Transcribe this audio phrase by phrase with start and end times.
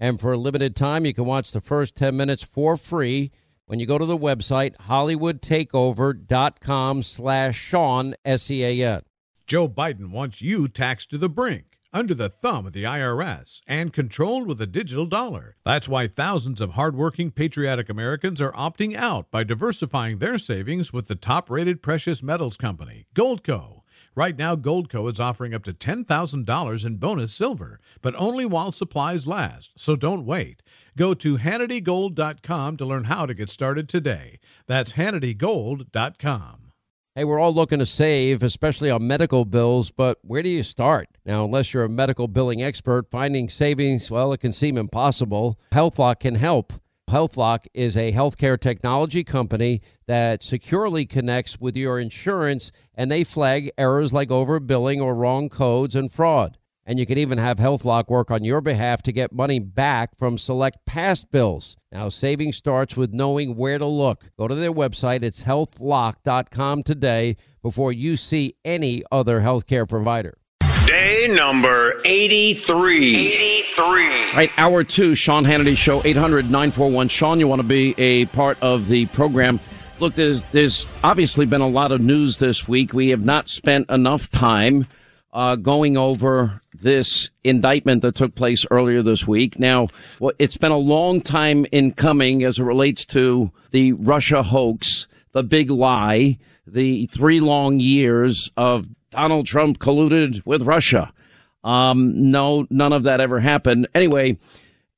[0.00, 3.30] And for a limited time, you can watch the first 10 minutes for free
[3.66, 9.02] when you go to the website hollywoodtakeover.com slash Sean, S-E-A-N.
[9.46, 13.92] Joe Biden wants you taxed to the brink under the thumb of the IRS and
[13.92, 15.56] controlled with a digital dollar.
[15.64, 21.08] That's why thousands of hardworking, patriotic Americans are opting out by diversifying their savings with
[21.08, 23.79] the top rated precious metals company, Goldco.
[24.16, 29.26] Right now, Goldco is offering up to $10,000 in bonus silver, but only while supplies
[29.26, 30.62] last, so don't wait.
[30.96, 34.40] Go to HannityGold.com to learn how to get started today.
[34.66, 36.72] That's HannityGold.com.
[37.14, 41.08] Hey, we're all looking to save, especially on medical bills, but where do you start?
[41.24, 45.58] Now, unless you're a medical billing expert, finding savings, well, it can seem impossible.
[45.72, 46.72] HealthLock can help.
[47.10, 53.70] HealthLock is a healthcare technology company that securely connects with your insurance and they flag
[53.76, 56.56] errors like overbilling or wrong codes and fraud.
[56.86, 60.38] And you can even have HealthLock work on your behalf to get money back from
[60.38, 61.76] select past bills.
[61.92, 64.30] Now, saving starts with knowing where to look.
[64.38, 70.39] Go to their website, it's healthlock.com today before you see any other healthcare provider.
[70.90, 73.28] Day number 83.
[73.36, 74.34] 83.
[74.34, 77.06] Right, hour two, Sean Hannity Show, 800 941.
[77.06, 79.60] Sean, you want to be a part of the program.
[80.00, 82.92] Look, there's, there's obviously been a lot of news this week.
[82.92, 84.88] We have not spent enough time
[85.32, 89.60] uh, going over this indictment that took place earlier this week.
[89.60, 94.42] Now, well, it's been a long time in coming as it relates to the Russia
[94.42, 101.12] hoax, the big lie, the three long years of Donald Trump colluded with Russia.
[101.64, 103.88] Um, no, none of that ever happened.
[103.94, 104.38] Anyway,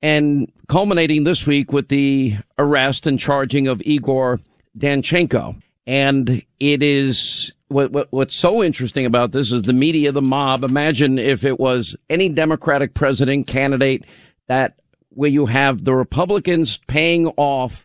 [0.00, 4.40] and culminating this week with the arrest and charging of Igor
[4.76, 5.60] Danchenko.
[5.86, 10.62] And it is what, what, what's so interesting about this is the media, the mob.
[10.62, 14.04] Imagine if it was any Democratic president candidate
[14.46, 14.74] that
[15.10, 17.84] where you have the Republicans paying off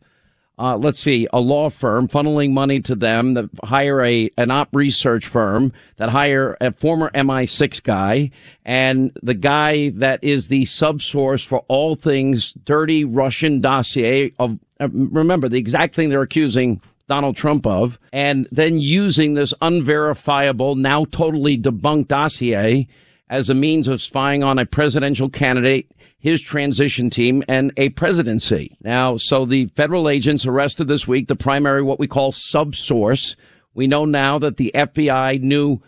[0.60, 4.70] uh, let's see, a law firm funneling money to them that hire a an op
[4.74, 8.32] research firm that hire a former MI6 guy.
[8.66, 14.90] And the guy that is the subsource for all things dirty Russian dossier of uh,
[14.90, 21.06] remember the exact thing they're accusing Donald Trump of, and then using this unverifiable, now
[21.06, 22.88] totally debunked dossier
[23.30, 28.78] as a means of spying on a presidential candidate, his transition team, and a presidency.
[28.82, 33.36] Now, so the federal agents arrested this week the primary, what we call subsource.
[33.74, 35.82] We know now that the FBI knew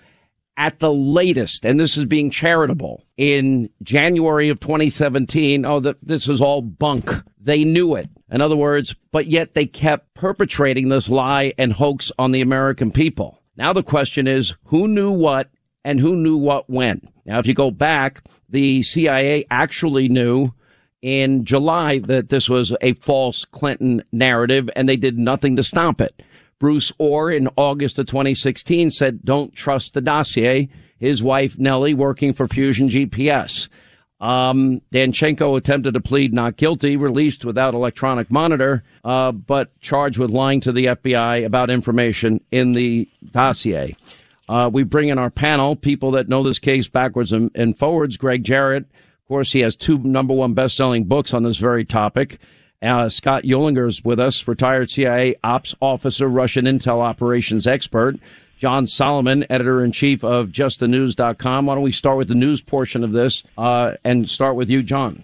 [0.56, 6.28] at the latest, and this is being charitable, in January of 2017, oh, that this
[6.28, 7.09] is all bunk.
[7.39, 8.09] They knew it.
[8.29, 12.91] In other words, but yet they kept perpetrating this lie and hoax on the American
[12.91, 13.41] people.
[13.56, 15.50] Now the question is, who knew what
[15.84, 17.01] and who knew what when?
[17.25, 20.53] Now, if you go back, the CIA actually knew
[21.01, 26.01] in July that this was a false Clinton narrative and they did nothing to stop
[26.01, 26.22] it.
[26.59, 30.68] Bruce Ohr in August of 2016 said, don't trust the dossier.
[30.97, 33.69] His wife, Nellie, working for Fusion GPS.
[34.19, 40.29] Um, Danchenko attempted to plead not guilty, released without electronic monitor, uh, but charged with
[40.29, 43.95] lying to the FBI about information in the dossier.
[44.49, 48.17] Uh, we bring in our panel, people that know this case backwards and, and forwards.
[48.17, 52.39] Gregg Jarrett, of course, he has two number one best-selling books on this very topic.
[52.81, 58.15] Uh, Scott is with us, retired CIA ops officer, Russian intel operations expert.
[58.57, 61.65] John Solomon, editor in chief of justthenews.com.
[61.67, 64.81] Why don't we start with the news portion of this uh, and start with you,
[64.81, 65.23] John?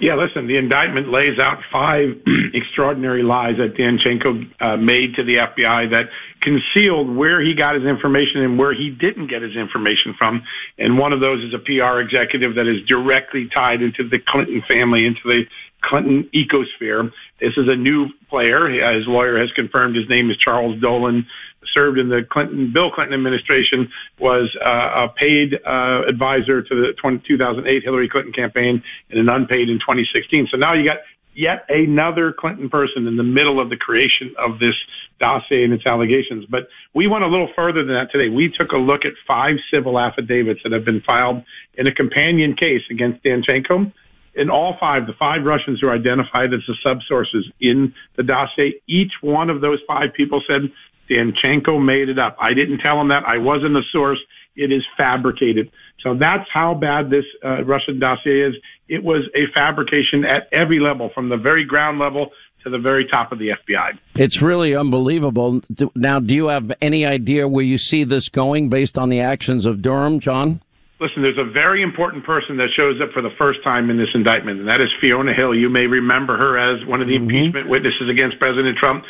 [0.00, 2.20] Yeah, listen, the indictment lays out five
[2.54, 6.10] extraordinary lies that Danchenko uh, made to the FBI that
[6.44, 10.44] concealed where he got his information and where he didn't get his information from.
[10.78, 14.62] And one of those is a PR executive that is directly tied into the Clinton
[14.68, 15.44] family, into the
[15.82, 17.10] Clinton ecosphere.
[17.40, 18.68] This is a new player.
[18.68, 21.26] His lawyer has confirmed his name is Charles Dolan
[21.74, 26.92] served in the Clinton, Bill Clinton administration, was uh, a paid uh, advisor to the
[27.00, 30.48] 20, 2008 Hillary Clinton campaign and an unpaid in 2016.
[30.50, 30.98] So now you got
[31.34, 34.74] yet another Clinton person in the middle of the creation of this
[35.20, 36.46] dossier and its allegations.
[36.46, 38.28] But we went a little further than that today.
[38.28, 41.44] We took a look at five civil affidavits that have been filed
[41.74, 43.92] in a companion case against Danchenko
[44.34, 48.80] in all five, the five Russians who are identified as the subsources in the dossier,
[48.88, 50.72] each one of those five people said
[51.08, 52.36] Danchenko made it up.
[52.40, 53.24] I didn't tell him that.
[53.26, 54.18] I wasn't the source.
[54.56, 55.70] It is fabricated.
[56.00, 58.54] So that's how bad this uh, Russian dossier is.
[58.88, 62.30] It was a fabrication at every level, from the very ground level
[62.64, 63.98] to the very top of the FBI.
[64.16, 65.60] It's really unbelievable.
[65.94, 69.66] Now, do you have any idea where you see this going based on the actions
[69.66, 70.60] of Durham, John?
[71.00, 74.08] Listen, there's a very important person that shows up for the first time in this
[74.14, 75.54] indictment, and that is Fiona Hill.
[75.54, 77.30] You may remember her as one of the mm-hmm.
[77.30, 79.04] impeachment witnesses against President Trump.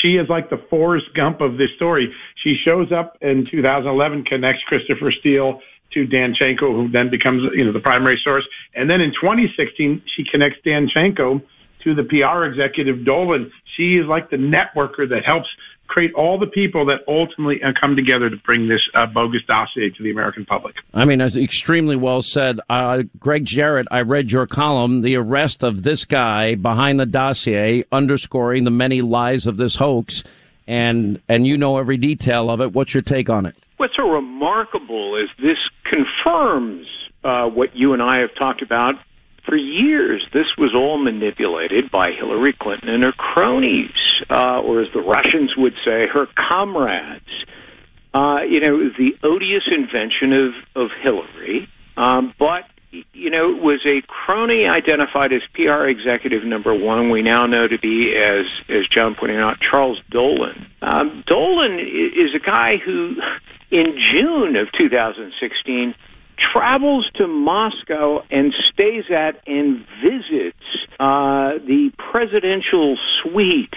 [0.00, 2.14] She is like the Forrest Gump of this story.
[2.44, 5.60] She shows up in 2011, connects Christopher Steele
[5.94, 8.44] to Danchenko, who then becomes you know the primary source,
[8.74, 11.42] and then in 2016, she connects Danchenko
[11.84, 13.50] to the PR executive Dolan.
[13.76, 15.48] She is like the networker that helps
[15.90, 19.90] create all the people that ultimately uh, come together to bring this uh, bogus dossier
[19.90, 20.76] to the American public.
[20.94, 22.60] I mean, that's extremely well said.
[22.70, 27.84] Uh, Gregg Jarrett, I read your column, the arrest of this guy behind the dossier,
[27.90, 30.22] underscoring the many lies of this hoax,
[30.66, 32.72] and and you know every detail of it.
[32.72, 33.56] What's your take on it?
[34.00, 36.86] What's so remarkable is this confirms
[37.22, 38.94] uh, what you and I have talked about
[39.46, 43.90] for years, this was all manipulated by Hillary Clinton and her cronies,
[44.30, 47.24] uh, or as the Russians would say, her comrades.
[48.12, 52.64] Uh, you know, the odious invention of, of Hillary, um, but
[53.12, 57.10] you know, was a crony identified as PR executive number one.
[57.10, 60.66] We now know to be, as as John pointed out, Charles Dolan.
[60.82, 63.16] Um, Dolan is a guy who,
[63.70, 65.94] in June of 2016
[66.52, 70.56] travels to Moscow and stays at and visits
[70.98, 73.74] uh, the presidential suite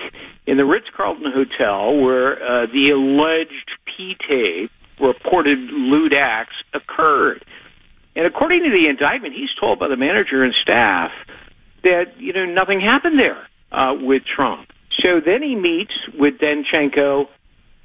[0.48, 7.44] in the Ritz Carlton Hotel where uh, the alleged P tape, reported lewd acts, occurred.
[8.16, 11.12] And according to the indictment, he's told by the manager and staff
[11.84, 14.70] that you know nothing happened there uh, with Trump.
[15.02, 17.28] So then he meets with Danchenko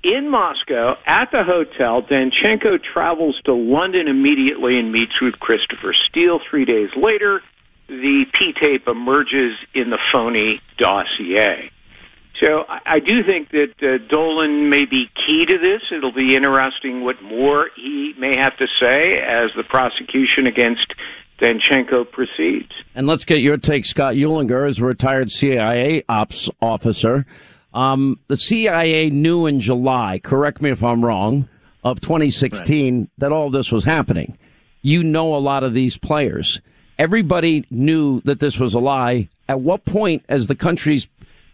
[0.05, 2.03] in Moscow at the hotel.
[2.03, 6.41] Danchenko travels to London immediately and meets with Christopher Steele.
[6.49, 7.41] Three days later,
[7.89, 11.71] the P tape emerges in the phony dossier.
[12.41, 15.83] So I, do think that uh, Dolan may be key to this.
[15.91, 20.95] It'll be interesting what more he may have to say as the prosecution against
[21.41, 22.71] Danchenko proceeds.
[22.95, 27.27] And let's get your take, Scott Uehlinger, as a retired CIA ops officer.
[27.75, 31.49] Um, the CIA knew in July, correct me if I'm wrong,
[31.83, 33.11] of 2016 right.
[33.19, 34.39] that all this was happening.
[34.81, 36.61] You know a lot of these players.
[36.99, 39.29] Everybody knew that this was a lie.
[39.49, 41.07] At what point, as the country's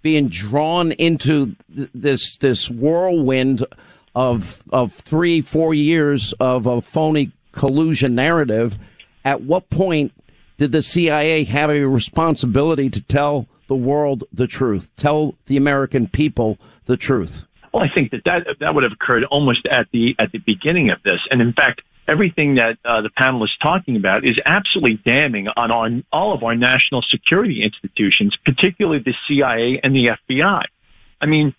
[0.04, 3.64] being drawn into this this whirlwind
[4.14, 8.78] of of three four years of a phony collusion narrative,
[9.24, 10.12] at what point
[10.58, 14.92] did the CIA have a responsibility to tell the world the truth.
[14.96, 17.42] Tell the American people the truth.
[17.72, 20.90] Well, I think that that, that would have occurred almost at the at the beginning
[20.90, 25.00] of this, and in fact, everything that uh, the panel is talking about is absolutely
[25.04, 30.62] damning on, on all of our national security institutions, particularly the CIA and the FBI.
[31.20, 31.54] I mean,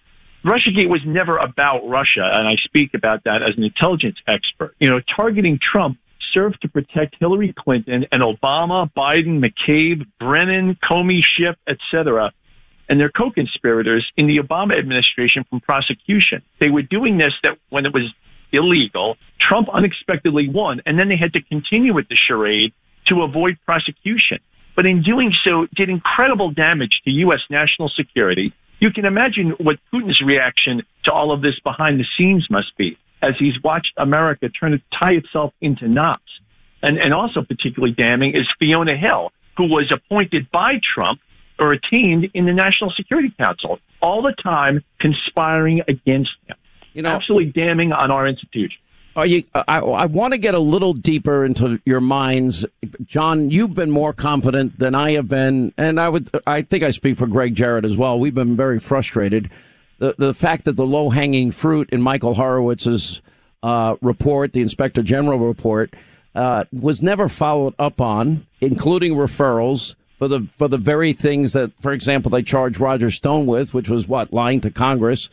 [0.45, 4.75] Russiagate was never about Russia, and I speak about that as an intelligence expert.
[4.79, 5.97] You know, targeting Trump
[6.33, 12.31] served to protect Hillary Clinton and Obama, Biden, McCabe, Brennan, Comey, Schiff, etc.,
[12.87, 16.43] and their co-conspirators in the Obama administration from prosecution.
[16.59, 18.13] They were doing this that when it was
[18.51, 22.73] illegal, Trump unexpectedly won, and then they had to continue with the charade
[23.07, 24.39] to avoid prosecution.
[24.75, 27.41] But in doing so, did incredible damage to U.S.
[27.49, 28.53] national security.
[28.79, 32.97] You can imagine what Putin's reaction to all of this behind the scenes must be
[33.21, 36.19] as he's watched America trying to tie itself into knots.
[36.83, 41.19] And, and also particularly damning is Fiona Hill, who was appointed by Trump
[41.57, 46.57] or retained in the National Security Council, all the time conspiring against him.
[46.95, 48.77] You know, absolutely damning on our institution.
[49.15, 49.43] Are you?
[49.53, 52.65] I, I want to get a little deeper into your minds,
[53.05, 53.49] John.
[53.49, 56.29] You've been more confident than I have been, and I would.
[56.47, 58.19] I think I speak for Gregg Jarrett as well.
[58.19, 59.51] We've been very frustrated
[59.99, 63.21] the the fact that the low hanging fruit in Michael Horowitz's
[63.63, 65.93] uh, report, the Inspector General report,
[66.33, 71.71] uh, was never followed up on, including referrals for the for the very things that,
[71.81, 75.29] for example, they charged Roger Stone with, which was what lying to Congress,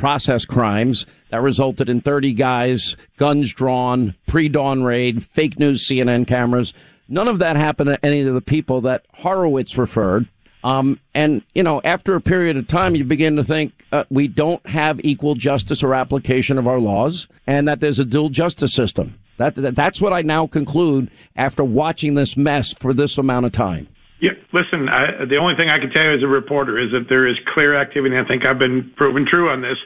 [0.00, 6.72] process crimes that resulted in 30 guys, guns drawn, pre-dawn raid, fake news CNN cameras.
[7.06, 10.26] None of that happened to any of the people that Horowitz referred.
[10.64, 14.26] Um, and, you know, after a period of time, you begin to think uh, we
[14.26, 18.72] don't have equal justice or application of our laws and that there's a dual justice
[18.72, 19.18] system.
[19.36, 23.52] That, that, that's what I now conclude after watching this mess for this amount of
[23.52, 23.88] time.
[24.20, 27.08] Yeah, listen, I, the only thing I can tell you as a reporter is that
[27.08, 28.16] there is clear activity.
[28.16, 29.78] I think I've been proven true on this.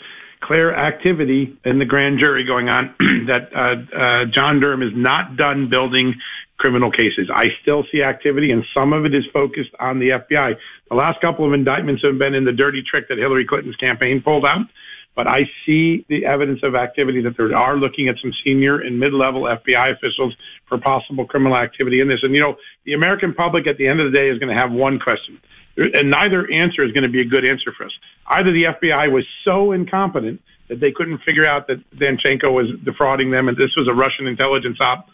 [0.42, 2.94] Clear activity in the grand jury going on
[3.28, 6.14] that uh, uh, John Durham is not done building
[6.58, 7.30] criminal cases.
[7.32, 10.56] I still see activity, and some of it is focused on the FBI.
[10.90, 14.20] The last couple of indictments have been in the dirty trick that Hillary Clinton's campaign
[14.20, 14.66] pulled out.
[15.14, 18.98] But I see the evidence of activity that they are looking at some senior and
[18.98, 20.34] mid-level FBI officials
[20.68, 22.20] for possible criminal activity in this.
[22.22, 24.60] And you know, the American public at the end of the day is going to
[24.60, 25.40] have one question,
[25.76, 27.92] and neither answer is going to be a good answer for us.
[28.26, 33.30] Either the FBI was so incompetent that they couldn't figure out that Danchenko was defrauding
[33.30, 35.08] them and this was a Russian intelligence op,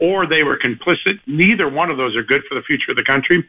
[0.00, 1.20] or they were complicit.
[1.26, 3.48] Neither one of those are good for the future of the country.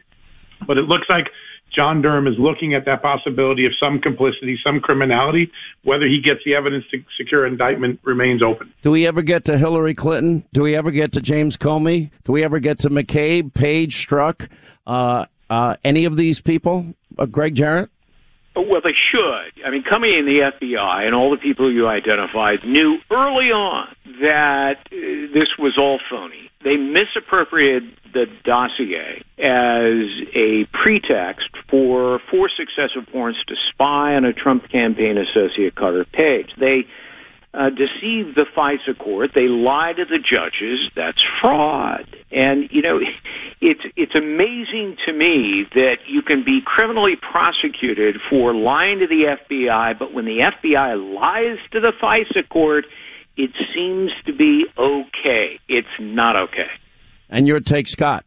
[0.66, 1.30] But it looks like
[1.74, 5.50] John Durham is looking at that possibility of some complicity, some criminality.
[5.84, 8.72] Whether he gets the evidence to secure indictment remains open.
[8.82, 10.44] Do we ever get to Hillary Clinton?
[10.52, 12.10] Do we ever get to James Comey?
[12.24, 14.48] Do we ever get to McCabe, Page, Strzok,
[14.86, 16.94] uh, uh, any of these people?
[17.18, 17.90] Uh, Gregg Jarrett?
[18.66, 19.64] Well, they should.
[19.64, 23.94] I mean, coming in the FBI and all the people you identified knew early on
[24.20, 26.50] that uh, this was all phony.
[26.64, 34.32] They misappropriated the dossier as a pretext for four successive warrants to spy on a
[34.32, 36.50] Trump campaign associate, Carter Page.
[36.58, 36.86] They
[37.54, 39.30] uh, deceived the FISA court.
[39.34, 40.90] They lie to the judges.
[40.94, 42.06] That's fraud.
[42.30, 43.00] And you know,
[43.60, 49.36] it's it's amazing to me that you can be criminally prosecuted for lying to the
[49.40, 52.84] FBI, but when the FBI lies to the FISA court,
[53.36, 55.58] it seems to be okay.
[55.68, 56.68] It's not okay.
[57.30, 58.24] And your take, Scott.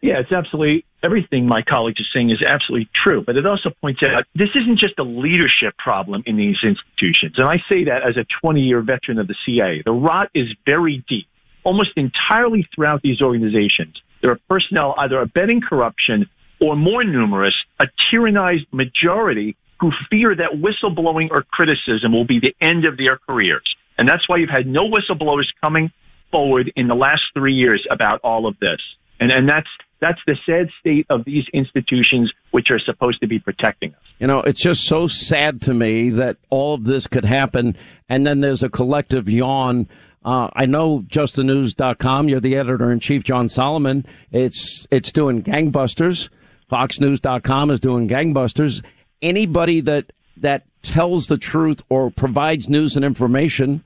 [0.00, 3.22] Yeah, it's absolutely everything my colleagues are saying is absolutely true.
[3.24, 7.34] But it also points out this isn't just a leadership problem in these institutions.
[7.38, 9.82] And I say that as a 20 year veteran of the CIA.
[9.84, 11.26] The rot is very deep,
[11.64, 14.00] almost entirely throughout these organizations.
[14.22, 16.28] There are personnel either abetting corruption
[16.60, 22.54] or more numerous, a tyrannized majority who fear that whistleblowing or criticism will be the
[22.60, 23.64] end of their careers.
[23.96, 25.90] And that's why you've had no whistleblowers coming
[26.30, 28.80] forward in the last three years about all of this.
[29.18, 29.68] And, and that's,
[30.00, 34.00] that's the sad state of these institutions which are supposed to be protecting us.
[34.18, 37.76] You know, it's just so sad to me that all of this could happen,
[38.08, 39.88] and then there's a collective yawn.
[40.24, 44.04] Uh, I know justthenews.com, you're the editor in chief, John Solomon.
[44.32, 46.28] It's, it's doing gangbusters.
[46.70, 48.84] FoxNews.com is doing gangbusters.
[49.22, 53.82] Anybody that, that tells the truth or provides news and information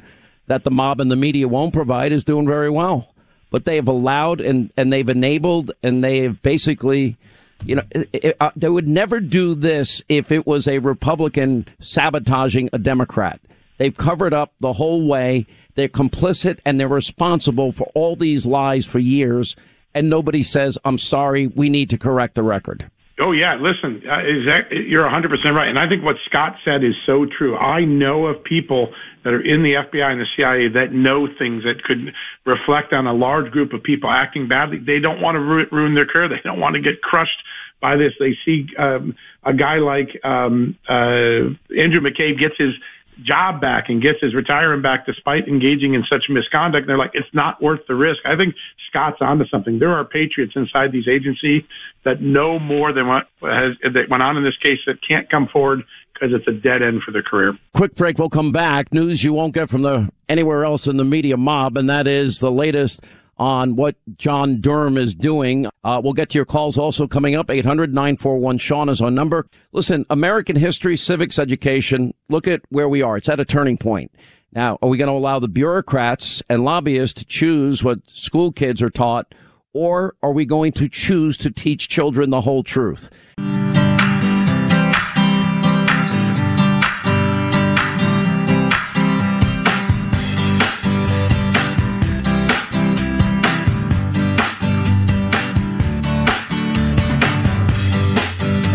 [0.46, 3.13] that the mob and the media won't provide is doing very well
[3.54, 7.16] but they have allowed and, and they've enabled and they have basically,
[7.64, 12.68] you know, it, uh, they would never do this if it was a Republican sabotaging
[12.72, 13.40] a Democrat.
[13.78, 15.46] They've covered up the whole way.
[15.76, 19.54] They're complicit and they're responsible for all these lies for years.
[19.94, 22.90] And nobody says, I'm sorry, we need to correct the record.
[23.20, 26.94] Oh yeah, listen, uh, exactly, you're 100% right, and I think what Scott said is
[27.06, 27.56] so true.
[27.56, 28.92] I know of people
[29.22, 32.12] that are in the FBI and the CIA that know things that could
[32.44, 34.78] reflect on a large group of people acting badly.
[34.78, 36.28] They don't want to ru- ruin their career.
[36.28, 37.38] They don't want to get crushed
[37.80, 38.14] by this.
[38.18, 42.74] They see um, a guy like um, uh, Andrew McCabe gets his
[43.22, 46.82] job back and gets his retirement back despite engaging in such misconduct.
[46.82, 48.20] And they're like, it's not worth the risk.
[48.24, 48.54] I think
[48.88, 49.78] Scott's onto something.
[49.78, 51.62] There are patriots inside these agencies
[52.04, 55.48] that know more than what has that went on in this case that can't come
[55.48, 57.58] forward because it's a dead end for their career.
[57.74, 58.18] Quick break.
[58.18, 58.92] We'll come back.
[58.92, 62.38] News you won't get from the anywhere else in the media mob, and that is
[62.38, 63.04] the latest
[63.36, 65.66] on what John Durham is doing.
[65.84, 67.50] Uh, we'll get to your calls also coming up.
[67.50, 69.46] 800 941 Sean is our number.
[69.72, 73.18] Listen, American history, civics education, look at where we are.
[73.18, 74.10] It's at a turning point.
[74.52, 78.80] Now, are we going to allow the bureaucrats and lobbyists to choose what school kids
[78.80, 79.34] are taught,
[79.72, 83.10] or are we going to choose to teach children the whole truth?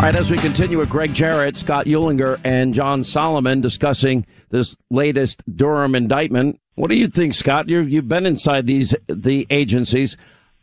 [0.00, 4.74] All right, as we continue with Gregg Jarrett, Scott Uehlinger, and John Solomon discussing this
[4.88, 6.58] latest Durham indictment.
[6.74, 7.68] What do you think, Scott?
[7.68, 10.16] you have been inside these the agencies.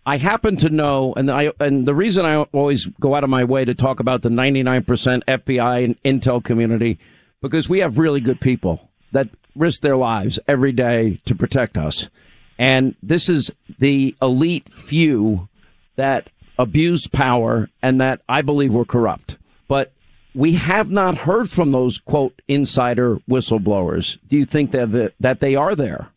[0.07, 3.43] I happen to know, and I and the reason I always go out of my
[3.43, 4.83] way to talk about the 99%
[5.25, 6.97] FBI and intel community
[7.39, 12.09] because we have really good people that risk their lives every day to protect us.
[12.57, 15.47] And this is the elite few
[15.95, 19.37] that abused power and that I believe were corrupt.
[19.67, 19.91] But
[20.33, 24.17] we have not heard from those quote insider whistleblowers.
[24.27, 26.09] Do you think that that they are there?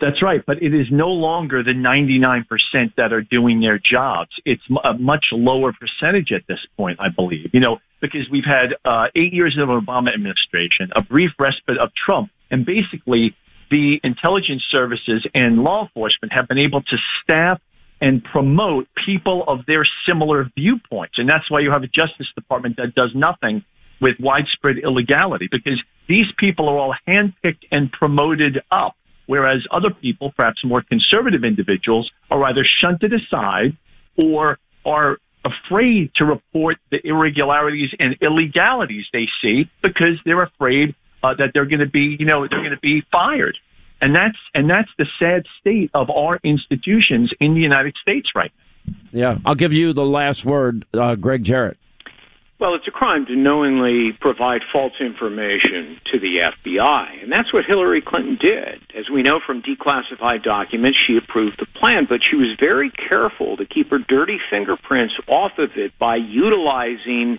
[0.00, 2.44] That's right, but it is no longer the 99%
[2.96, 4.30] that are doing their jobs.
[4.44, 7.50] It's a much lower percentage at this point, I believe.
[7.52, 11.90] You know, because we've had uh, eight years of Obama administration, a brief respite of
[11.94, 13.36] Trump, and basically
[13.70, 17.60] the intelligence services and law enforcement have been able to staff
[18.04, 21.14] and promote people of their similar viewpoints.
[21.16, 23.64] And that's why you have a Justice Department that does nothing
[23.98, 28.94] with widespread illegality because these people are all handpicked and promoted up,
[29.24, 33.74] whereas other people, perhaps more conservative individuals, are either shunted aside
[34.18, 41.32] or are afraid to report the irregularities and illegalities they see because they're afraid uh,
[41.38, 43.56] that they're going to be, you know, they're going to be fired.
[44.04, 48.52] And that's and that's the sad state of our institutions in the United States right
[48.86, 48.94] now.
[49.12, 51.78] Yeah, I'll give you the last word, uh, Gregg Jarrett.
[52.60, 57.22] Well, it's a crime to knowingly provide false information to the FBI.
[57.22, 58.80] And that's what Hillary Clinton did.
[58.94, 63.56] As we know from declassified documents, she approved the plan, but she was very careful
[63.56, 67.38] to keep her dirty fingerprints off of it by utilizing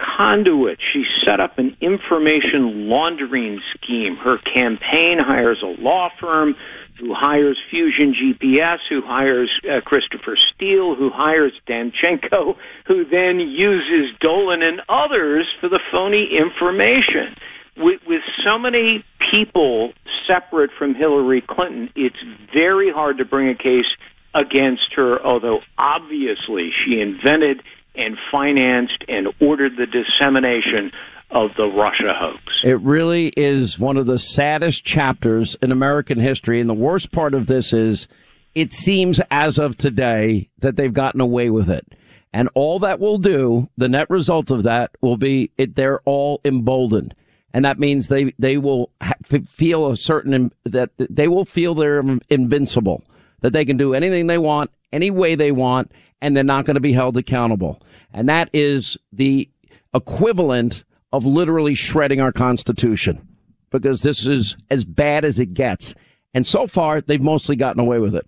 [0.00, 0.78] conduit.
[0.92, 4.16] She set up an information laundering scheme.
[4.16, 6.54] Her campaign hires a law firm
[6.98, 14.14] who hires Fusion GPS, who hires uh, Christopher Steele, who hires Danchenko, who then uses
[14.20, 17.34] Dolan and others for the phony information.
[17.76, 19.94] With, with so many people
[20.26, 23.86] separate from Hillary Clinton, it's very hard to bring a case
[24.34, 27.62] against her, although obviously she invented
[27.94, 30.92] and financed and ordered the dissemination
[31.30, 32.42] of the Russia hoax.
[32.64, 36.60] It really is one of the saddest chapters in American history.
[36.60, 38.08] And the worst part of this is
[38.54, 41.86] it seems as of today that they've gotten away with it.
[42.32, 46.40] And all that will do, the net result of that will be it, they're all
[46.44, 47.14] emboldened.
[47.52, 52.02] And that means they, they will ha- feel a certain, that they will feel they're
[52.28, 53.02] invincible,
[53.40, 56.74] that they can do anything they want, any way they want, and they're not going
[56.74, 57.80] to be held accountable.
[58.12, 59.48] And that is the
[59.94, 63.26] equivalent of literally shredding our Constitution
[63.70, 65.94] because this is as bad as it gets.
[66.34, 68.26] And so far, they've mostly gotten away with it.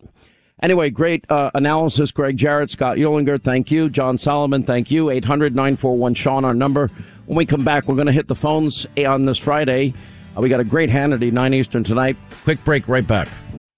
[0.63, 3.89] Anyway, great uh, analysis, Gregg Jarrett, Scott Uehlinger, thank you.
[3.89, 5.11] John Solomon, thank you.
[5.11, 6.89] 800 941 Sean, our number.
[7.27, 9.93] When we come back, we're going to hit the phones on this Friday.
[10.37, 12.17] Uh, we got a great Hannity, 9 Eastern tonight.
[12.45, 13.29] Quick break, right back.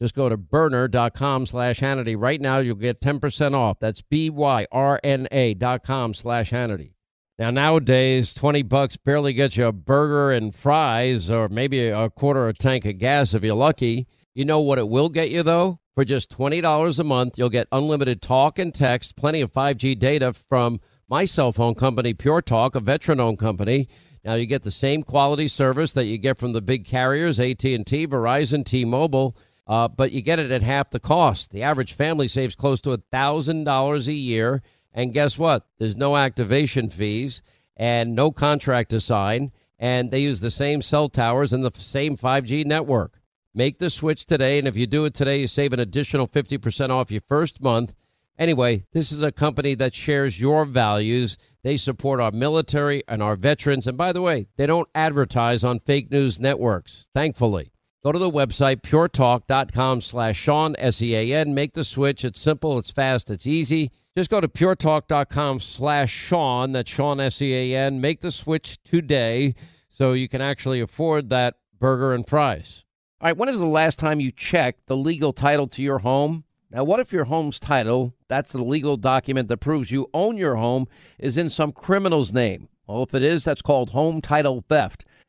[0.00, 2.16] Just go to byrna.com slash Hannity.
[2.18, 3.78] Right now, you'll get 10% off.
[3.78, 6.94] That's B-Y-R-N-A dot com slash Hannity.
[7.38, 12.48] Now, nowadays, 20 bucks barely gets you a burger and fries or maybe a quarter
[12.48, 14.06] of a tank of gas if you're lucky.
[14.34, 15.80] You know what it will get you, though?
[15.94, 20.32] For just $20 a month, you'll get unlimited talk and text, plenty of 5G data
[20.32, 23.88] from my cell phone company, Pure Talk, a veteran-owned company.
[24.24, 28.06] Now, you get the same quality service that you get from the big carriers, AT&T,
[28.06, 29.36] Verizon, T-Mobile–
[29.70, 31.52] uh, but you get it at half the cost.
[31.52, 34.62] The average family saves close to $1,000 a year.
[34.92, 35.64] And guess what?
[35.78, 37.40] There's no activation fees
[37.76, 39.52] and no contract to sign.
[39.78, 43.20] And they use the same cell towers and the same 5G network.
[43.54, 44.58] Make the switch today.
[44.58, 47.94] And if you do it today, you save an additional 50% off your first month.
[48.36, 51.38] Anyway, this is a company that shares your values.
[51.62, 53.86] They support our military and our veterans.
[53.86, 57.70] And by the way, they don't advertise on fake news networks, thankfully.
[58.02, 61.52] Go to the website, puretalk.com slash Sean, S-E-A-N.
[61.52, 62.24] Make the switch.
[62.24, 63.90] It's simple, it's fast, it's easy.
[64.16, 68.00] Just go to puretalk.com slash Sean, that's Sean, S-E-A-N.
[68.00, 69.54] Make the switch today
[69.90, 72.86] so you can actually afford that burger and fries.
[73.20, 76.44] All right, when is the last time you checked the legal title to your home?
[76.70, 80.56] Now, what if your home's title, that's the legal document that proves you own your
[80.56, 82.68] home, is in some criminal's name?
[82.86, 85.04] Well, if it is, that's called home title theft.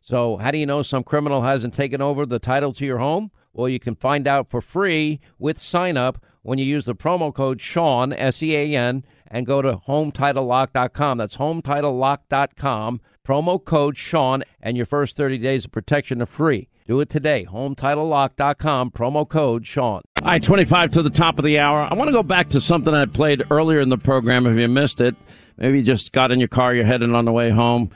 [0.00, 3.30] So, how do you know some criminal hasn't taken over the title to your home?
[3.52, 7.34] Well, you can find out for free with sign up when you use the promo
[7.34, 11.18] code Sean, S E A N, and go to HometitleLock.com.
[11.18, 13.00] That's HometitleLock.com.
[13.26, 16.68] Promo code Sean, and your first 30 days of protection are free.
[16.86, 17.46] Do it today.
[17.48, 18.90] HometitleLock.com.
[18.90, 20.02] Promo code Sean.
[20.22, 21.86] All right, 25 to the top of the hour.
[21.88, 24.46] I want to go back to something I played earlier in the program.
[24.46, 25.14] If you missed it,
[25.56, 27.90] maybe you just got in your car, you're heading on the way home.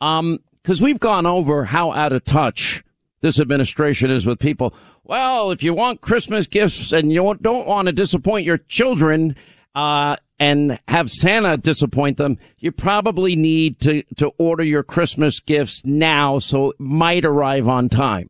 [0.00, 2.82] Um, because we've gone over how out of touch
[3.20, 4.74] this administration is with people.
[5.04, 9.36] Well, if you want Christmas gifts and you don't want to disappoint your children,
[9.76, 15.84] uh, and have Santa disappoint them, you probably need to, to order your Christmas gifts
[15.84, 18.28] now so it might arrive on time.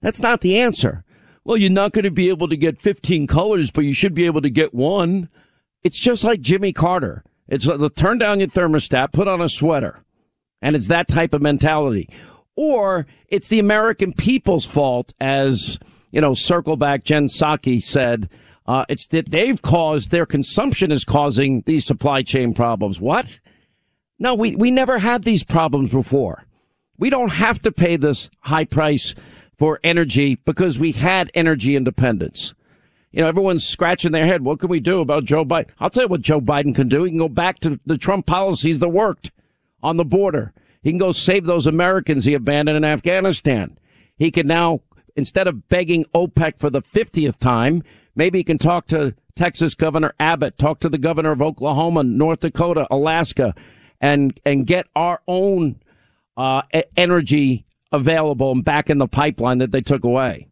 [0.00, 1.04] That's not the answer.
[1.44, 4.26] Well, you're not going to be able to get 15 colors, but you should be
[4.26, 5.28] able to get one.
[5.84, 7.22] It's just like Jimmy Carter.
[7.46, 10.02] It's like, turn down your thermostat, put on a sweater.
[10.60, 12.08] And it's that type of mentality.
[12.56, 15.78] Or it's the American people's fault, as,
[16.10, 18.28] you know, circle back Jen Psaki said.
[18.66, 23.00] Uh, it's that they've caused their consumption is causing these supply chain problems.
[23.00, 23.40] What?
[24.18, 26.44] No, we, we never had these problems before.
[26.98, 29.14] We don't have to pay this high price
[29.56, 32.54] for energy because we had energy independence.
[33.12, 34.44] You know, everyone's scratching their head.
[34.44, 35.68] What can we do about Joe Biden?
[35.78, 37.04] I'll tell you what Joe Biden can do.
[37.04, 39.30] He can go back to the Trump policies that worked
[39.82, 40.52] on the border.
[40.82, 43.78] He can go save those Americans he abandoned in Afghanistan.
[44.16, 44.80] He can now,
[45.16, 47.82] instead of begging OPEC for the 50th time,
[48.14, 52.40] maybe he can talk to Texas Governor Abbott, talk to the governor of Oklahoma, North
[52.40, 53.54] Dakota, Alaska,
[54.00, 55.80] and, and get our own,
[56.36, 56.62] uh,
[56.96, 60.48] energy available and back in the pipeline that they took away.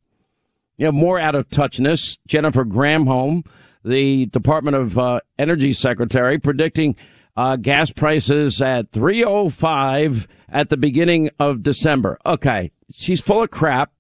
[0.77, 2.19] You know, more out of touchness.
[2.27, 3.47] Jennifer Granholm,
[3.85, 6.97] the Department of uh, Energy Secretary, predicting
[7.37, 12.19] uh, gas prices at 305 at the beginning of December.
[12.25, 12.73] Okay.
[12.95, 13.93] She's full of crap.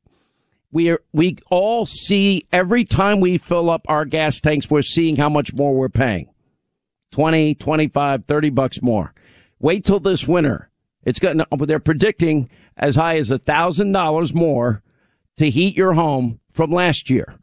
[0.72, 5.16] We are, we all see every time we fill up our gas tanks, we're seeing
[5.16, 6.29] how much more we're paying.
[7.12, 9.14] 20, 25, 30 bucks more.
[9.59, 10.70] Wait till this winter.
[11.05, 14.83] It's going they're predicting as high as a thousand dollars more
[15.37, 17.37] to heat your home from last year.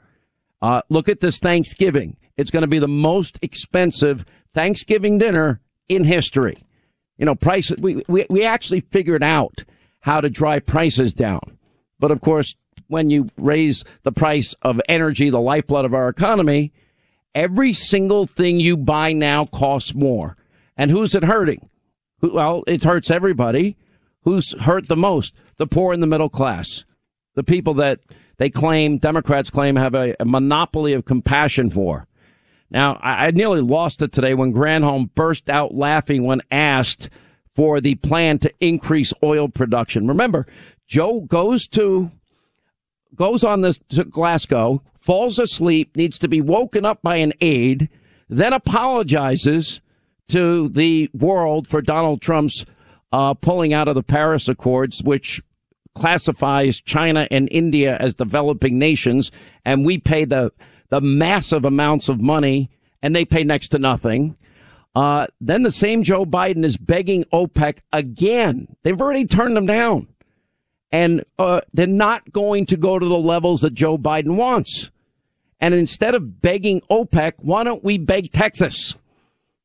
[0.62, 2.18] Uh, look at this Thanksgiving.
[2.36, 6.64] It's going to be the most expensive Thanksgiving dinner in history.
[7.18, 9.64] You know, prices, we, we, we actually figured out
[10.02, 11.58] how to drive prices down.
[12.00, 12.56] But of course,
[12.88, 16.74] when you raise the price of energy, the lifeblood of our economy,
[17.34, 20.36] every single thing you buy now costs more.
[20.76, 21.70] And who's it hurting?
[22.22, 23.78] Well, it hurts everybody.
[24.24, 25.34] Who's hurt the most?
[25.58, 26.86] The poor and the middle class.
[27.36, 28.00] The people that
[28.38, 32.08] they claim, Democrats claim, have a, a monopoly of compassion for.
[32.74, 37.08] Now, I, nearly lost it today when Granholm burst out laughing when asked
[37.56, 40.08] for the plan to increase oil production.
[40.08, 40.48] Remember,
[40.88, 42.12] Joe goes to
[43.16, 47.90] goes on this to Glasgow, falls asleep, needs to be woken up by an aide,
[48.28, 49.80] then apologizes
[50.30, 52.66] to the world for Donald Trump's
[53.12, 55.40] uh, pulling out of the Paris Accords, which
[55.94, 59.30] classifies China and India as developing nations,
[59.64, 60.52] and we pay the
[60.94, 62.70] the massive amounts of money
[63.02, 64.38] and they pay next to nothing.
[64.94, 68.76] Uh, then the same Joe Biden is begging OPEC again.
[68.84, 70.08] They've already turned them down.
[70.92, 74.92] And uh, they're not going to go to the levels that Joe Biden wants.
[75.60, 78.96] And instead of begging OPEC, why don't we beg Texas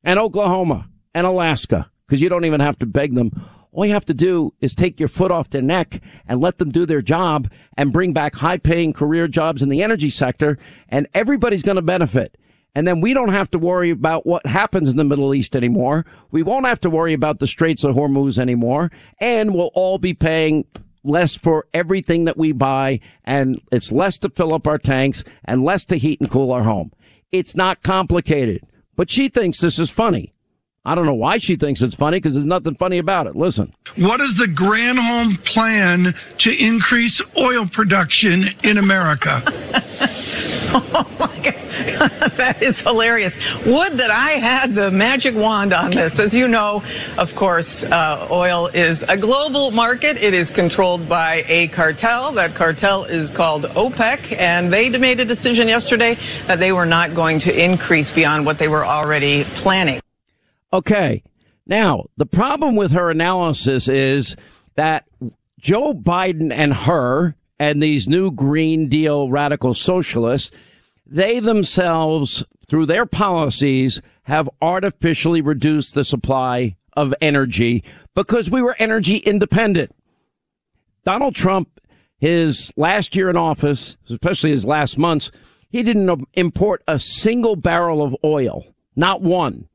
[0.03, 1.91] and Oklahoma and Alaska?
[2.07, 3.39] Because you don't even have to beg them.
[3.71, 6.71] All you have to do is take your foot off their neck and let them
[6.71, 10.57] do their job and bring back high paying career jobs in the energy sector.
[10.87, 12.35] And everybody's going to benefit.
[12.75, 16.05] And then we don't have to worry about what happens in the Middle East anymore.
[16.31, 18.91] We won't have to worry about the Straits of Hormuz anymore.
[19.19, 20.65] And we'll all be paying
[21.03, 22.99] less for everything that we buy.
[23.23, 26.63] And it's less to fill up our tanks and less to heat and cool our
[26.63, 26.91] home.
[27.31, 28.63] It's not complicated,
[28.95, 30.33] but she thinks this is funny.
[30.85, 33.35] I don't know why she thinks it's funny because there's nothing funny about it.
[33.35, 33.73] Listen.
[33.95, 39.41] What is the Granholm plan to increase oil production in America?
[40.71, 41.55] Oh my God.
[42.37, 43.37] that is hilarious.
[43.65, 46.19] Would that I had the magic wand on this.
[46.19, 46.83] As you know,
[47.17, 50.21] of course, uh, oil is a global market.
[50.21, 52.31] It is controlled by a cartel.
[52.33, 56.15] That cartel is called OPEC, and they made a decision yesterday
[56.47, 59.98] that they were not going to increase beyond what they were already planning.
[60.71, 61.23] Okay.
[61.65, 64.35] Now, the problem with her analysis is
[64.75, 65.05] that
[65.59, 70.55] Joe Biden and her and these new Green Deal radical socialists,
[71.05, 77.83] they themselves, through their policies, have artificially reduced the supply of energy
[78.15, 79.95] because we were energy independent.
[81.05, 81.79] Donald Trump,
[82.17, 85.31] his last year in office, especially his last months,
[85.69, 89.68] he didn't import a single barrel of oil, not one.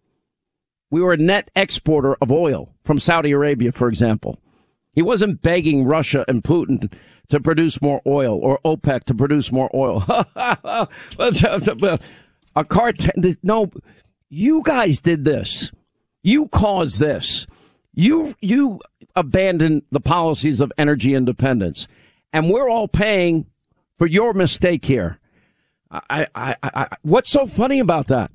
[0.90, 4.38] We were a net exporter of oil from Saudi Arabia, for example.
[4.92, 6.92] He wasn't begging Russia and Putin
[7.28, 10.04] to produce more oil or OPEC to produce more oil.
[12.56, 13.10] a cartel.
[13.42, 13.70] No,
[14.28, 15.72] you guys did this.
[16.22, 17.46] You caused this.
[17.92, 18.80] You, you
[19.16, 21.88] abandoned the policies of energy independence
[22.32, 23.46] and we're all paying
[23.96, 25.20] for your mistake here.
[25.90, 28.32] I, I, I, what's so funny about that?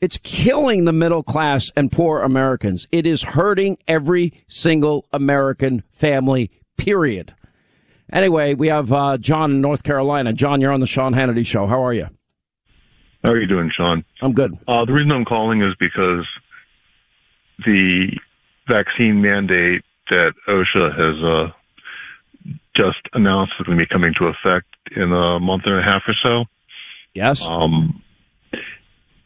[0.00, 2.88] It's killing the middle class and poor Americans.
[2.90, 7.34] It is hurting every single American family, period.
[8.10, 10.32] Anyway, we have uh, John in North Carolina.
[10.32, 11.66] John, you're on the Sean Hannity Show.
[11.66, 12.08] How are you?
[13.22, 14.02] How are you doing, Sean?
[14.22, 14.56] I'm good.
[14.66, 16.26] Uh, the reason I'm calling is because
[17.66, 18.16] the
[18.66, 24.66] vaccine mandate that OSHA has uh, just announced is going to be coming to effect
[24.96, 26.44] in a month and a half or so.
[27.12, 27.46] Yes.
[27.46, 28.02] Um,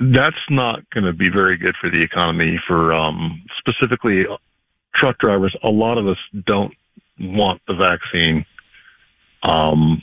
[0.01, 4.25] that's not going to be very good for the economy for um, specifically
[4.95, 5.57] truck drivers.
[5.63, 6.75] A lot of us don't
[7.19, 8.45] want the vaccine.
[9.43, 10.03] Um,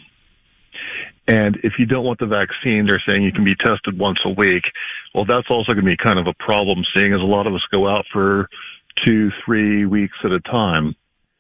[1.28, 4.30] and if you don't want the vaccine, they're saying you can be tested once a
[4.30, 4.64] week.
[5.14, 7.54] Well, that's also going to be kind of a problem, seeing as a lot of
[7.54, 8.50] us go out for
[9.06, 10.96] two, three weeks at a time.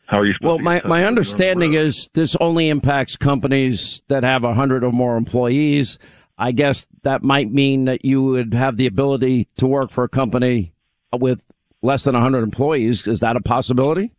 [0.05, 0.33] How are you?
[0.41, 5.15] well, my my understanding is this only impacts companies that have a hundred or more
[5.15, 5.97] employees.
[6.41, 10.09] I guess that might mean that you would have the ability to work for a
[10.09, 10.73] company
[11.13, 11.45] with
[11.83, 13.05] less than 100 employees.
[13.05, 14.11] Is that a possibility?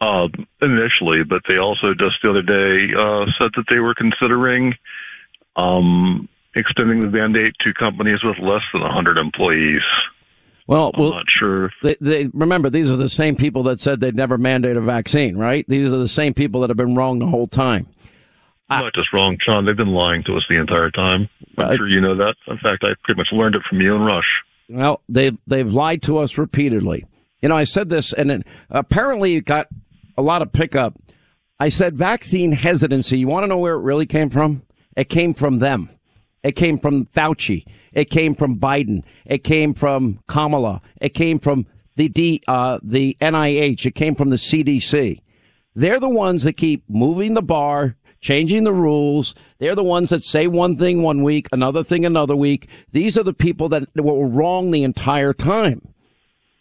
[0.00, 0.26] Uh,
[0.60, 4.74] initially, but they also just the other day uh, said that they were considering
[5.54, 9.82] um, extending the mandate to companies with less than 100 employees.
[10.66, 11.70] Well, I'm well, not sure.
[11.84, 15.36] They, they, remember these are the same people that said they'd never mandate a vaccine,
[15.36, 15.64] right?
[15.68, 17.86] These are the same people that have been wrong the whole time.
[18.70, 19.64] I'm not just wrong, Sean.
[19.64, 21.28] They've been lying to us the entire time.
[21.56, 22.34] I'm sure you know that.
[22.46, 24.42] In fact, I pretty much learned it from you and Rush.
[24.68, 27.06] Well, they've they've lied to us repeatedly.
[27.40, 29.68] You know, I said this, and it, apparently it got
[30.16, 30.98] a lot of pickup.
[31.58, 33.18] I said vaccine hesitancy.
[33.18, 34.62] You want to know where it really came from?
[34.96, 35.90] It came from them.
[36.42, 37.64] It came from Fauci.
[37.92, 39.02] It came from Biden.
[39.24, 40.82] It came from Kamala.
[41.00, 43.86] It came from the D, uh, the NIH.
[43.86, 45.20] It came from the CDC.
[45.74, 49.34] They're the ones that keep moving the bar, changing the rules.
[49.58, 52.68] They're the ones that say one thing one week, another thing another week.
[52.92, 55.94] These are the people that were wrong the entire time.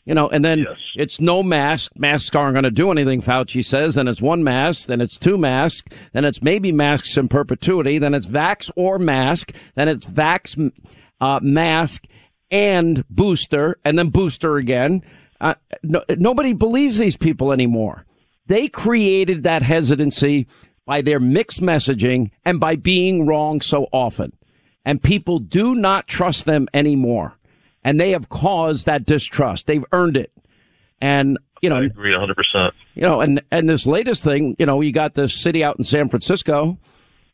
[0.05, 0.77] You know, and then yes.
[0.95, 1.91] it's no mask.
[1.97, 3.95] Masks aren't going to do anything, Fauci says.
[3.95, 4.87] Then it's one mask.
[4.87, 5.93] Then it's two masks.
[6.13, 7.97] Then it's maybe masks in perpetuity.
[7.99, 9.51] Then it's vax or mask.
[9.75, 10.71] Then it's vax,
[11.19, 12.05] uh, mask
[12.49, 15.03] and booster and then booster again.
[15.41, 18.05] Uh, no, nobody believes these people anymore.
[18.47, 20.47] They created that hesitancy
[20.87, 24.33] by their mixed messaging and by being wrong so often.
[24.85, 27.37] And people do not trust them anymore.
[27.83, 29.67] And they have caused that distrust.
[29.67, 30.31] They've earned it.
[30.99, 32.71] And, you know, I agree 100%.
[32.95, 35.83] You know, and, and this latest thing, you know, you got this city out in
[35.83, 36.79] San Francisco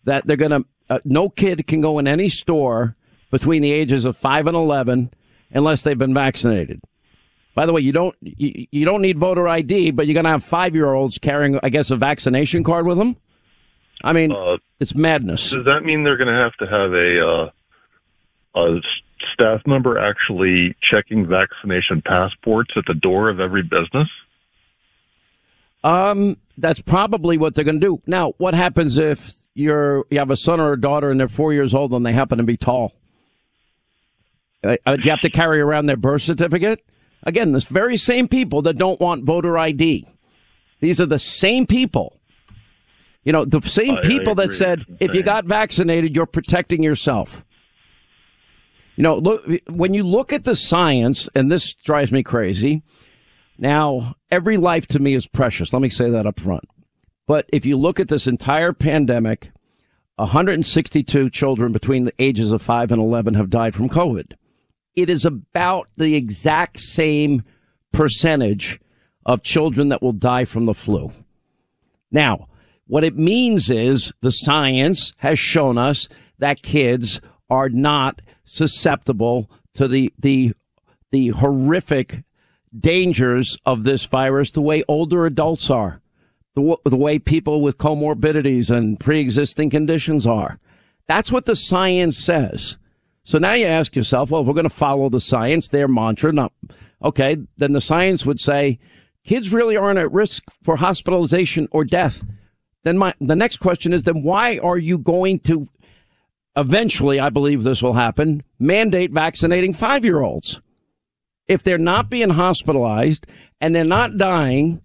[0.04, 2.96] that they're going to, uh, no kid can go in any store
[3.30, 5.12] between the ages of 5 and 11
[5.52, 6.82] unless they've been vaccinated.
[7.56, 10.32] By the way, you don't you, you don't need voter ID, but you're going to
[10.32, 13.16] have five year olds carrying, I guess, a vaccination card with them.
[14.04, 15.52] I mean, uh, it's madness.
[15.52, 17.52] Does that mean they're going to have to have a
[18.56, 18.82] uh, a
[19.34, 24.10] staff member actually checking vaccination passports at the door of every business?
[25.84, 28.02] Um, that's probably what they're going to do.
[28.06, 31.54] Now, what happens if you're you have a son or a daughter and they're four
[31.54, 32.94] years old and they happen to be tall?
[34.64, 36.86] Uh, do you have to carry around their birth certificate?
[37.24, 40.08] Again, this very same people that don't want voter ID.
[40.80, 42.20] These are the same people.
[43.24, 46.84] You know, the same I- I people that said if you got vaccinated, you're protecting
[46.84, 47.46] yourself.
[48.96, 52.84] You know, look when you look at the science, and this drives me crazy.
[53.58, 55.74] Now, every life to me is precious.
[55.74, 56.66] Let me say that up front.
[57.26, 59.52] But if you look at this entire pandemic,
[60.18, 64.34] 162 children between the ages of 5 and 11 have died from COVID.
[64.96, 67.44] It is about the exact same
[67.92, 68.80] percentage
[69.26, 71.12] of children that will die from the flu.
[72.12, 72.48] Now,
[72.94, 79.88] what it means is the science has shown us that kids are not susceptible to
[79.88, 80.54] the, the,
[81.10, 82.22] the horrific
[82.80, 86.02] dangers of this virus the way older adults are
[86.54, 90.60] the, the way people with comorbidities and pre-existing conditions are.
[91.08, 92.78] That's what the science says.
[93.24, 96.32] So now you ask yourself, well, if we're going to follow the science, their mantra,
[96.32, 96.54] not,
[97.04, 98.78] okay, then the science would say
[99.26, 102.24] kids really aren't at risk for hospitalization or death.
[102.84, 105.68] Then my, the next question is, then why are you going to
[106.56, 110.62] eventually, I believe this will happen, mandate vaccinating five year olds?
[111.48, 113.26] If they're not being hospitalized
[113.60, 114.82] and they're not dying,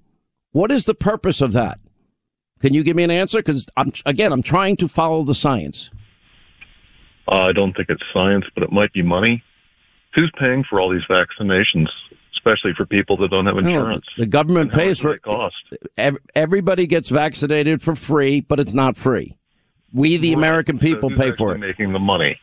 [0.53, 1.79] what is the purpose of that?
[2.61, 3.39] Can you give me an answer?
[3.39, 5.91] Because I'm again, I'm trying to follow the science.
[7.31, 9.45] Uh, I don't think it's science, but it might be money.
[10.15, 11.87] Who's paying for all these vaccinations,
[12.49, 14.05] especially for people that don't have insurance?
[14.17, 15.23] No, the government pays for it.
[15.23, 15.55] Cost?
[16.35, 19.37] Everybody gets vaccinated for free, but it's not free.
[19.93, 20.39] We, the right.
[20.39, 21.59] American people, so pay for it.
[21.59, 22.39] Making the money.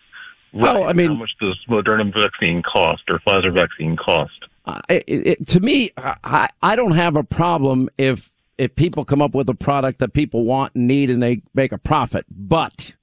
[0.53, 0.61] Right.
[0.61, 4.45] Well, I mean, how much does Moderna vaccine cost or Pfizer vaccine cost?
[4.65, 9.21] Uh, it, it, to me, I, I don't have a problem if if people come
[9.21, 12.25] up with a product that people want and need and they make a profit.
[12.29, 12.93] But,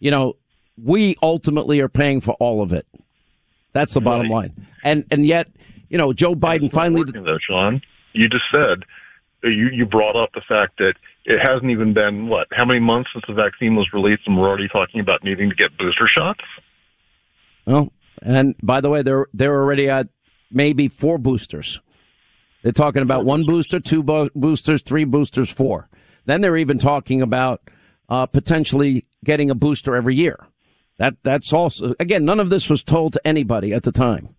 [0.00, 0.36] you know,
[0.76, 2.86] we ultimately are paying for all of it.
[3.72, 4.04] That's the right.
[4.04, 4.66] bottom line.
[4.84, 5.48] And and yet,
[5.92, 7.02] you know, Joe Biden finally.
[7.02, 7.82] Working, though, Sean,
[8.14, 8.84] you just said
[9.44, 10.94] uh, you you brought up the fact that
[11.26, 14.48] it hasn't even been what how many months since the vaccine was released, and we're
[14.48, 16.40] already talking about needing to get booster shots.
[17.66, 20.08] Well, and by the way, they're they're already at
[20.50, 21.78] maybe four boosters.
[22.62, 25.90] They're talking about one booster, two bo- boosters, three boosters, four.
[26.24, 27.60] Then they're even talking about
[28.08, 30.46] uh, potentially getting a booster every year.
[30.96, 34.34] That that's also again, none of this was told to anybody at the time.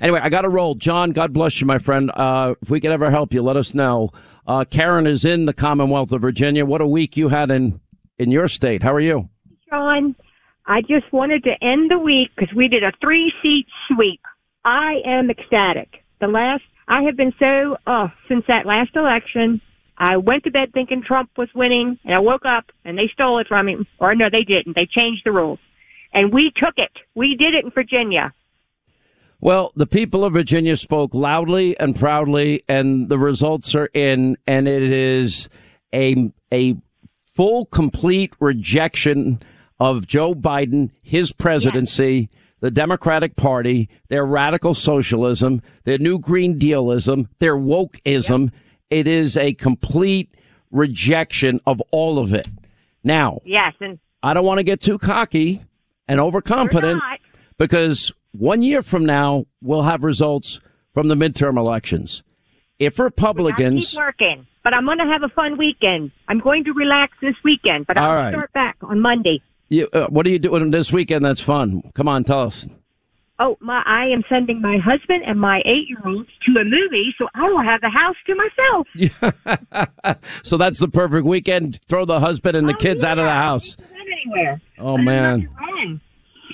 [0.00, 0.74] Anyway, I got to roll.
[0.74, 2.10] John, God bless you, my friend.
[2.14, 4.10] Uh, if we could ever help you, let us know.
[4.46, 6.64] Uh, Karen is in the Commonwealth of Virginia.
[6.64, 7.80] What a week you had in
[8.18, 8.82] in your state.
[8.82, 9.28] How are you,
[9.68, 10.14] Sean?
[10.66, 14.20] I just wanted to end the week because we did a three seat sweep
[14.64, 16.04] I am ecstatic.
[16.20, 19.60] The last, I have been so, oh, since that last election,
[19.98, 23.38] I went to bed thinking Trump was winning, and I woke up and they stole
[23.38, 23.86] it from him.
[24.00, 24.74] Or no, they didn't.
[24.74, 25.58] They changed the rules.
[26.12, 26.92] And we took it.
[27.14, 28.32] We did it in Virginia.
[29.44, 34.66] Well, the people of Virginia spoke loudly and proudly, and the results are in, and
[34.66, 35.50] it is
[35.94, 36.76] a, a
[37.34, 39.42] full, complete rejection
[39.78, 42.30] of Joe Biden, his presidency.
[42.32, 48.44] Yes the Democratic Party, their radical socialism, their new Green Dealism, their wokeism.
[48.44, 48.52] Yep.
[48.88, 50.34] It is a complete
[50.70, 52.48] rejection of all of it.
[53.02, 55.62] Now, yes, and I don't want to get too cocky
[56.08, 57.02] and overconfident
[57.58, 60.60] because one year from now we'll have results
[60.92, 62.22] from the midterm elections.
[62.78, 66.10] If Republicans keep working, but I'm going to have a fun weekend.
[66.28, 68.32] I'm going to relax this weekend, but I'll right.
[68.32, 69.40] start back on Monday.
[69.68, 71.24] You, uh, what are you doing this weekend?
[71.24, 71.82] That's fun.
[71.94, 72.68] Come on, tell us.
[73.38, 73.82] Oh, my!
[73.84, 77.80] I am sending my husband and my eight-year-old to a movie, so I will have
[77.80, 80.28] the house to myself.
[80.44, 81.80] so that's the perfect weekend.
[81.88, 83.10] Throw the husband and the oh, kids yeah.
[83.10, 83.76] out of the house.
[84.24, 84.60] Anywhere.
[84.78, 85.48] Oh man.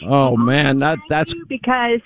[0.07, 2.01] Oh man, that that's because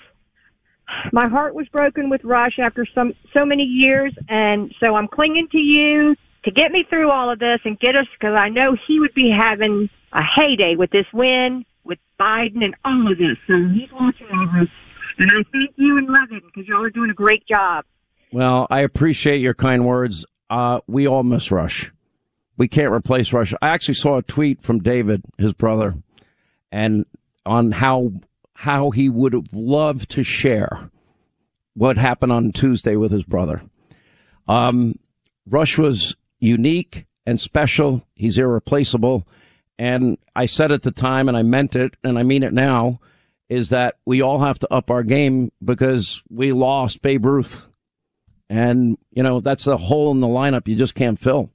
[1.11, 5.47] my heart was broken with Rush after some so many years, and so I'm clinging
[5.51, 8.75] to you to get me through all of this and get us because I know
[8.87, 13.37] he would be having a heyday with this win, with Biden and all of this.
[13.47, 14.67] So he's watching over us,
[15.17, 17.85] And I thank you and love him because y'all are doing a great job.
[18.31, 20.25] Well, I appreciate your kind words.
[20.49, 21.91] Uh, we all miss Rush.
[22.57, 23.53] We can't replace Rush.
[23.61, 25.95] I actually saw a tweet from David, his brother,
[26.71, 27.05] and
[27.45, 28.11] on how
[28.53, 30.89] how he would have loved to share
[31.73, 33.61] what happened on Tuesday with his brother.
[34.47, 34.97] Um,
[35.45, 38.05] Rush was unique and special.
[38.15, 39.27] He's irreplaceable.
[39.77, 42.99] And I said at the time, and I meant it, and I mean it now,
[43.49, 47.67] is that we all have to up our game because we lost Babe Ruth.
[48.49, 51.51] And, you know, that's a hole in the lineup you just can't fill.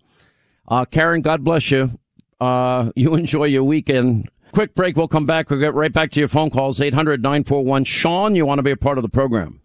[0.69, 1.99] Uh, Karen, God bless you.
[2.41, 4.29] Uh, you enjoy your weekend.
[4.53, 4.97] Quick break.
[4.97, 5.49] We'll come back.
[5.51, 6.81] We'll get right back to your phone calls.
[6.81, 9.61] 800 941 Sean, you want to be a part of the program.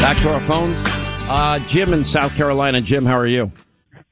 [0.00, 0.74] Back to our phones.
[1.30, 2.80] Uh, Jim in South Carolina.
[2.80, 3.50] Jim, how are you?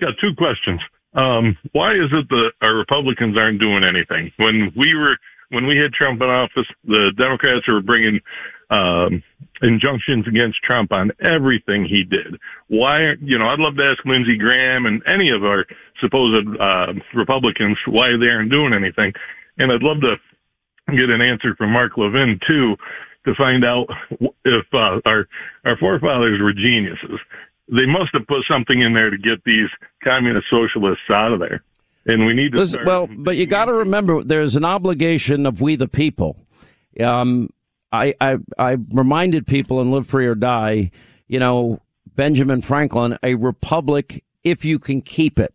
[0.00, 0.80] Got two questions.
[1.14, 5.18] Um, why is it that our Republicans aren't doing anything when we were
[5.52, 8.20] when we had Trump in office, the Democrats were bringing
[8.70, 9.22] um,
[9.60, 12.40] injunctions against Trump on everything he did.
[12.68, 15.66] Why, you know, I'd love to ask Lindsey Graham and any of our
[16.00, 19.12] supposed uh, Republicans why they aren't doing anything.
[19.58, 20.16] And I'd love to
[20.96, 22.76] get an answer from Mark Levin, too,
[23.26, 23.86] to find out
[24.44, 25.28] if uh, our,
[25.66, 27.20] our forefathers were geniuses.
[27.68, 29.68] They must have put something in there to get these
[30.02, 31.62] communist socialists out of there.
[32.06, 32.58] And we need to.
[32.58, 36.36] Listen, well, but you got to remember there's an obligation of we the people.
[37.00, 37.50] Um,
[37.92, 40.90] I, I, I reminded people in Live Free or Die,
[41.28, 41.80] you know,
[42.14, 45.54] Benjamin Franklin, a republic if you can keep it.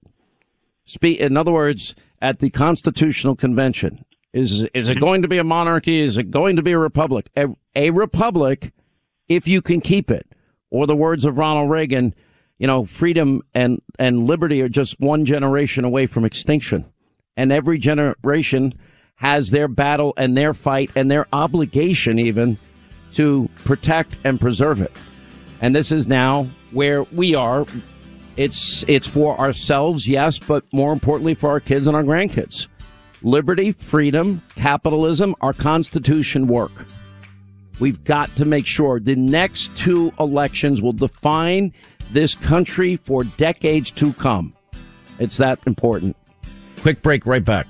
[0.86, 5.44] Speak, in other words, at the Constitutional Convention, is is it going to be a
[5.44, 6.00] monarchy?
[6.00, 7.30] Is it going to be a republic?
[7.36, 8.72] A, a republic
[9.28, 10.28] if you can keep it.
[10.70, 12.14] Or the words of Ronald Reagan,
[12.58, 16.86] you know, freedom and, and liberty are just one generation away from extinction.
[17.36, 18.74] And every generation
[19.16, 22.58] has their battle and their fight and their obligation even
[23.14, 24.92] to protect and preserve it.
[25.62, 27.66] And this is now where we are.
[28.36, 32.68] It's, it's for ourselves, yes, but more importantly for our kids and our grandkids.
[33.24, 36.86] Liberty, freedom, capitalism, our constitution work.
[37.80, 41.74] We've got to make sure the next two elections will define
[42.12, 44.54] this country for decades to come.
[45.20, 46.16] It's that important.
[46.82, 47.68] Quick break, right back.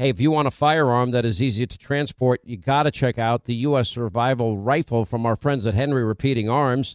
[0.00, 3.18] Hey, if you want a firearm that is easy to transport, you got to check
[3.18, 3.88] out the U.S.
[3.88, 6.94] Survival Rifle from our friends at Henry Repeating Arms.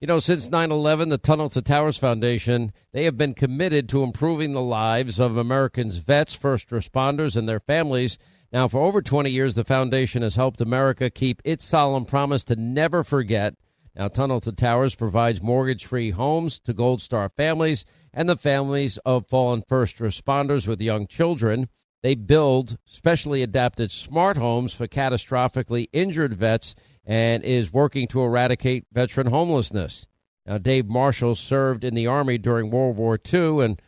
[0.00, 4.02] You know, since 9 11, the Tunnel to Towers Foundation, they have been committed to
[4.02, 8.18] improving the lives of Americans' vets, first responders, and their families.
[8.52, 12.56] Now, for over 20 years, the foundation has helped America keep its solemn promise to
[12.56, 13.54] never forget.
[13.96, 18.98] Now, Tunnel to Towers provides mortgage free homes to Gold Star families and the families
[18.98, 21.68] of fallen first responders with young children.
[22.02, 26.74] They build specially adapted smart homes for catastrophically injured vets
[27.06, 30.06] and is working to eradicate veteran homelessness.
[30.46, 33.80] Now, Dave Marshall served in the Army during World War II and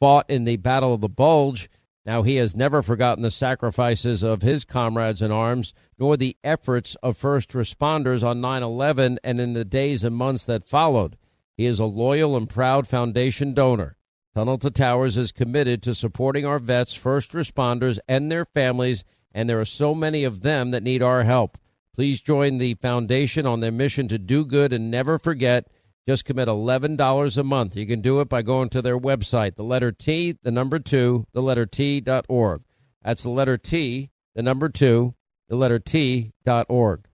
[0.00, 1.68] fought in the Battle of the Bulge.
[2.06, 6.96] Now, he has never forgotten the sacrifices of his comrades in arms, nor the efforts
[7.02, 11.16] of first responders on 9 11 and in the days and months that followed.
[11.56, 13.96] He is a loyal and proud foundation donor.
[14.34, 19.48] Tunnel to Towers is committed to supporting our vets, first responders, and their families, and
[19.48, 21.56] there are so many of them that need our help.
[21.94, 25.68] Please join the foundation on their mission to do good and never forget.
[26.08, 27.76] Just commit $11 a month.
[27.76, 31.26] You can do it by going to their website, the letter T, the number two,
[31.32, 32.62] the letter T dot org.
[33.02, 35.14] That's the letter T, the number two,
[35.48, 37.06] the letter T dot org.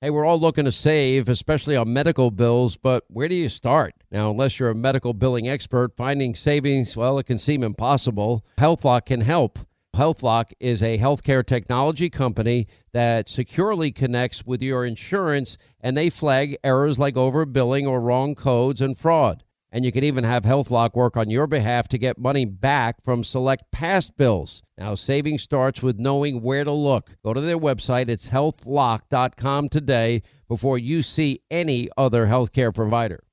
[0.00, 3.94] Hey, we're all looking to save, especially on medical bills, but where do you start?
[4.10, 8.44] Now, unless you're a medical billing expert, finding savings, well, it can seem impossible.
[8.58, 9.60] HealthLock can help.
[9.94, 16.56] HealthLock is a healthcare technology company that securely connects with your insurance and they flag
[16.62, 19.42] errors like overbilling or wrong codes and fraud.
[19.72, 23.24] And you can even have HealthLock work on your behalf to get money back from
[23.24, 24.62] select past bills.
[24.78, 27.16] Now, saving starts with knowing where to look.
[27.24, 33.24] Go to their website, it's healthlock.com today before you see any other healthcare provider.